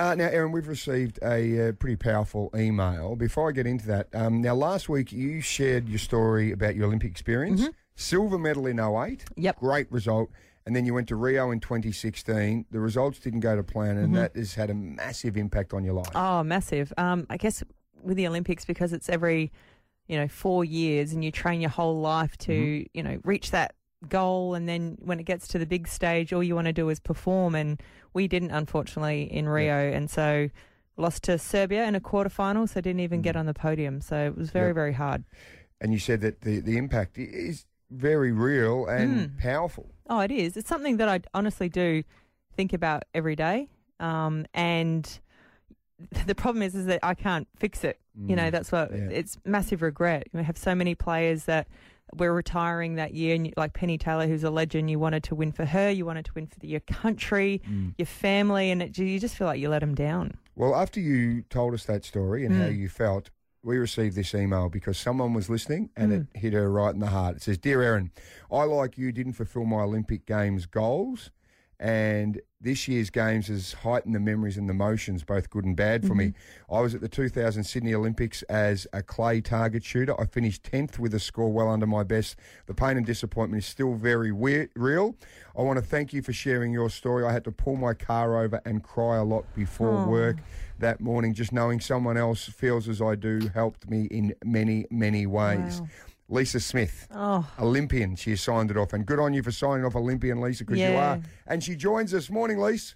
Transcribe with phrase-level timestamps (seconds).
[0.00, 3.16] Uh, now, Erin, we've received a uh, pretty powerful email.
[3.16, 6.86] Before I get into that, um, now last week you shared your story about your
[6.86, 7.68] Olympic experience.
[7.96, 9.24] Silver medal in 08.
[9.36, 9.56] Yep.
[9.60, 10.30] Great result.
[10.64, 12.64] And then you went to Rio in 2016.
[12.70, 15.92] The results didn't go to plan, and that has had a massive impact on your
[15.92, 16.08] life.
[16.14, 16.94] Oh, massive.
[16.96, 17.62] Um, I guess
[18.02, 19.52] with the Olympics, because it's every,
[20.08, 22.96] you know, four years and you train your whole life to, Mm-hmm.
[22.96, 23.74] you know, reach that
[24.08, 24.54] goal.
[24.54, 27.00] And then when it gets to the big stage, all you want to do is
[27.00, 27.54] perform.
[27.54, 27.80] And
[28.14, 29.74] we didn't, unfortunately, in Rio.
[29.92, 30.48] And so
[30.96, 34.00] lost to Serbia in a quarterfinal, so didn't even get on the podium.
[34.00, 34.68] So it was very, Mm.
[34.68, 34.74] Yep.
[34.74, 35.24] very hard.
[35.80, 39.90] And you said that the, the impact is very real and powerful.
[40.08, 40.56] Oh, it is.
[40.56, 42.02] It's something that I honestly do
[42.54, 43.68] think about every day.
[43.98, 45.08] Um, and
[46.26, 47.98] the problem is, is that I can't fix it.
[48.22, 49.08] You know, that's what yeah.
[49.10, 50.24] it's massive regret.
[50.34, 51.68] We have so many players that
[52.16, 54.90] we're retiring that year, and you, like Penny Taylor, who's a legend.
[54.90, 55.90] You wanted to win for her.
[55.90, 57.94] You wanted to win for the, your country, mm.
[57.98, 60.34] your family, and it, you just feel like you let them down.
[60.56, 62.78] Well, after you told us that story and how mm.
[62.78, 63.30] you felt,
[63.62, 66.36] we received this email because someone was listening and it mm.
[66.36, 67.36] hit her right in the heart.
[67.36, 68.10] It says, Dear Erin,
[68.50, 71.30] I, like you, didn't fulfill my Olympic Games goals.
[71.80, 76.06] And this year's Games has heightened the memories and the emotions, both good and bad,
[76.06, 76.26] for me.
[76.26, 76.74] Mm-hmm.
[76.74, 80.20] I was at the 2000 Sydney Olympics as a clay target shooter.
[80.20, 82.36] I finished 10th with a score well under my best.
[82.66, 85.16] The pain and disappointment is still very real.
[85.58, 87.24] I want to thank you for sharing your story.
[87.24, 90.36] I had to pull my car over and cry a lot before work
[90.80, 91.32] that morning.
[91.32, 95.80] Just knowing someone else feels as I do helped me in many, many ways.
[95.80, 95.88] Wow.
[96.30, 98.92] Lisa Smith, Oh, Olympian, she has signed it off.
[98.92, 101.20] And good on you for signing off Olympian, Lisa, because you are.
[101.48, 102.30] And she joins us.
[102.30, 102.94] Morning, Lisa.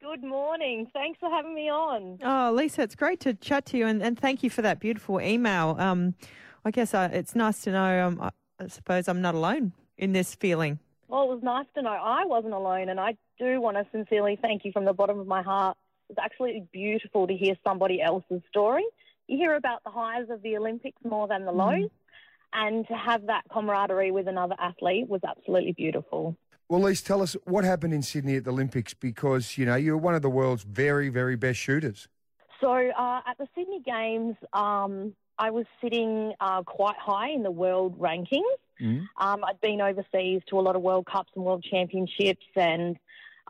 [0.00, 0.86] Good morning.
[0.92, 2.18] Thanks for having me on.
[2.22, 5.20] oh, Lisa, it's great to chat to you, and, and thank you for that beautiful
[5.20, 5.74] email.
[5.78, 6.14] Um,
[6.64, 8.06] I guess uh, it's nice to know.
[8.06, 10.78] Um, I, I suppose I'm not alone in this feeling.
[11.08, 14.38] Well, it was nice to know I wasn't alone, and I do want to sincerely
[14.40, 15.76] thank you from the bottom of my heart.
[16.10, 18.84] It's absolutely beautiful to hear somebody else's story.
[19.26, 21.90] You hear about the highs of the Olympics more than the lows,
[22.52, 26.36] and to have that camaraderie with another athlete was absolutely beautiful.
[26.68, 29.96] Well, Lisa, tell us what happened in Sydney at the Olympics because, you know, you're
[29.96, 32.08] one of the world's very, very best shooters.
[32.60, 37.50] So uh, at the Sydney Games, um, I was sitting uh, quite high in the
[37.50, 38.42] world rankings.
[38.80, 39.06] Mhm.
[39.16, 42.96] Um, I'd been overseas to a lot of World Cups and World Championships, and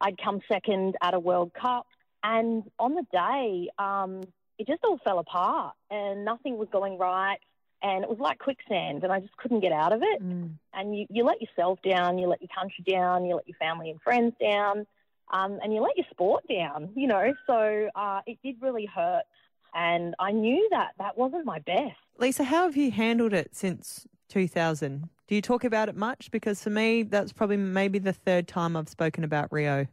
[0.01, 1.87] I'd come second at a World Cup.
[2.23, 4.23] And on the day, um,
[4.59, 7.39] it just all fell apart, and nothing was going right.
[7.83, 10.21] And it was like quicksand, and I just couldn't get out of it.
[10.75, 13.91] And you, you let yourself down, you let your country down, you let your family
[13.91, 14.87] and friends down,
[15.31, 17.35] um, and you let your sport down, you know.
[17.47, 19.23] So uh, it did really hurt.
[19.75, 21.97] And I knew that that wasn't my best.
[22.19, 25.09] Lisa, how have you handled it since 2000?
[25.29, 26.31] Do you talk about it much?
[26.31, 29.87] Because for me, that's probably maybe the third time I've spoken about Rio.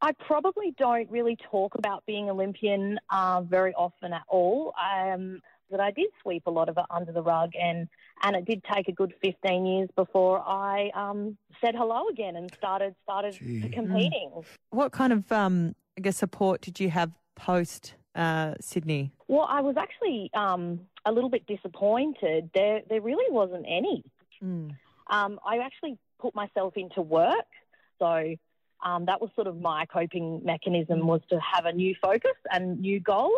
[0.00, 4.74] I probably don't really talk about being Olympian uh, very often at all.
[4.80, 5.40] Um,
[5.70, 7.88] but I did sweep a lot of it under the rug, and
[8.22, 12.50] and it did take a good 15 years before I um, said hello again and
[12.56, 13.68] started started Gee.
[13.68, 14.30] competing.
[14.70, 19.12] What kind of, um, I guess, support did you have post uh, Sydney?
[19.28, 22.50] Well, I was actually um, a little bit disappointed.
[22.54, 24.02] There there really wasn't any.
[24.42, 24.76] Mm.
[25.08, 27.46] Um, I actually put myself into work,
[27.98, 28.34] so
[28.84, 32.80] um, that was sort of my coping mechanism was to have a new focus and
[32.80, 33.32] new goals.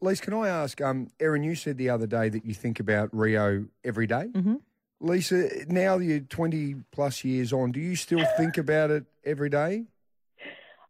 [0.00, 3.08] Lisa, can I ask, um, Erin, you said the other day that you think about
[3.12, 4.28] Rio every day.
[4.32, 4.60] Mhm.
[5.00, 9.86] Lisa, now you're 20 plus years on, do you still think about it every day?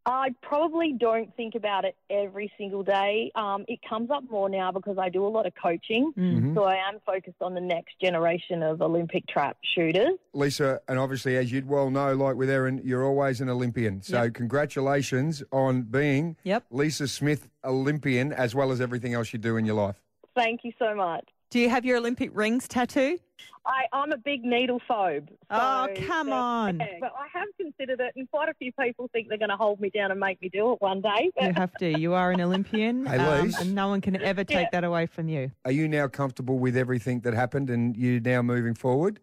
[0.08, 3.30] I probably don't think about it every single day.
[3.34, 6.14] Um, it comes up more now because I do a lot of coaching.
[6.16, 6.54] Mhm.
[6.54, 10.18] So I am focused on the next generation of Olympic trap shooters.
[10.32, 14.00] Lisa, and obviously, as you'd well know, like with Erin, you're always an Olympian.
[14.00, 14.34] So, Yep.
[14.34, 16.64] congratulations on being Yep.
[16.70, 20.00] Lisa Smith Olympian, as well as everything else you do in your life.
[20.34, 21.28] Thank you so much.
[21.50, 23.18] Do you have your Olympic rings tattoo?
[23.64, 25.28] I, I'm a big needle phobe.
[25.50, 26.78] Oh, come that- on.
[26.80, 29.56] yeah, but I have considered it, and quite a few people think they're going to
[29.56, 31.30] hold me down and make me do it one day.
[31.40, 31.98] You have to.
[31.98, 33.60] You are an Olympian, um, Hey, Lise.
[33.60, 34.68] and no one can ever take Yeah.
[34.72, 35.50] that away from you.
[35.66, 39.20] Are you now comfortable with everything that happened and you're now moving forward?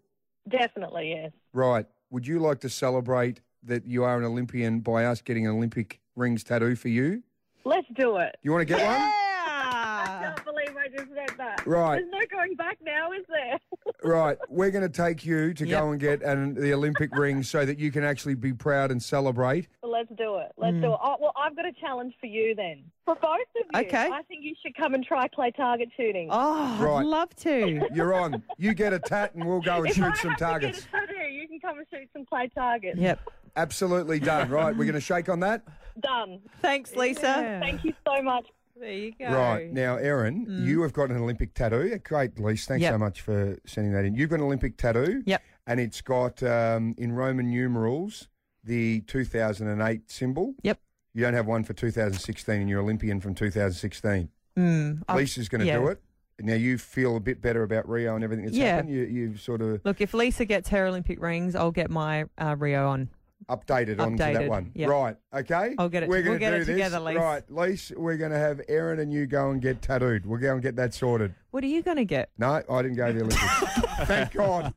[0.47, 1.31] Definitely, yes.
[1.53, 1.87] Right.
[2.11, 5.99] Would you like to celebrate that you are an Olympian by us getting an Olympic
[6.15, 7.23] rings tattoo for you?
[7.63, 8.35] Let's do it.
[8.43, 9.11] You want to get one?
[11.75, 11.95] Right.
[11.99, 13.57] There's no going back now, is there?
[14.03, 14.37] Right.
[14.49, 15.79] We're going to take you to Yep.
[15.81, 19.01] go and get an, the Olympic ring so that you can actually be proud and
[19.01, 19.67] celebrate.
[19.81, 20.51] Well, let's do it.
[20.57, 20.81] Let's Mm.
[20.81, 20.99] do it.
[21.01, 22.83] Oh, well, I've got a challenge for you then.
[23.05, 23.79] For both of you.
[23.87, 24.09] Okay.
[24.11, 26.27] I think you should come and try clay target shooting.
[26.31, 26.99] Oh, Right.
[26.99, 27.87] I'd love to.
[27.95, 28.43] You're on.
[28.59, 30.85] You get a tat and we'll go and if I shoot have some to targets.
[30.91, 32.99] get a tattoo, you can come and shoot some clay targets.
[32.99, 33.19] Yep.
[33.55, 34.49] Absolutely done.
[34.49, 35.63] Right, we're going to shake on that.
[35.99, 36.41] Done.
[36.61, 37.21] Thanks, Lisa.
[37.21, 37.59] Yeah.
[37.61, 38.45] Thank you so much.
[38.79, 39.25] There you go.
[39.27, 41.97] Right now, Erin, you have got an Olympic tattoo.
[42.03, 42.65] Great, Lise.
[42.65, 42.93] Thanks Yep.
[42.93, 44.15] so much for sending that in.
[44.15, 45.23] You've got an Olympic tattoo.
[45.25, 45.41] Yep.
[45.67, 48.27] And it's got um, in Roman numerals
[48.63, 50.55] the 2008 symbol.
[50.63, 50.79] Yep.
[51.13, 54.29] You don't have one for 2016, and you're Olympian from 2016.
[54.57, 55.77] Mm, Lisa's going to yeah.
[55.79, 56.01] do it.
[56.41, 58.75] Now you feel a bit better about Rio and everything that's Yeah.
[58.75, 58.93] happened.
[58.93, 62.55] You, you've sort of Look, if Lisa gets her Olympic rings, I'll get my uh,
[62.59, 63.09] Rio on.
[63.49, 64.71] Updated, onto that one.
[64.73, 64.89] yep.
[64.89, 65.15] Right.
[65.33, 65.75] Okay.
[65.77, 66.67] I'll get it- We're we'll gonna get do it this.
[66.67, 67.15] together, Lise.
[67.17, 67.91] Right, Lise.
[67.95, 70.25] We're going to have Erin and you go and get tattooed.
[70.25, 71.35] We'll go and get that sorted.
[71.51, 72.29] What are you going to get?
[72.37, 74.07] No, I didn't go to the Olympics.
[74.07, 74.73] Thank God.